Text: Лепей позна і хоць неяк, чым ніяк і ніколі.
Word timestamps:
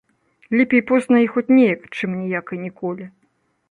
Лепей 0.59 0.83
позна 0.93 1.21
і 1.25 1.29
хоць 1.37 1.45
неяк, 1.55 1.87
чым 1.97 2.19
ніяк 2.23 2.45
і 2.59 2.63
ніколі. 2.67 3.05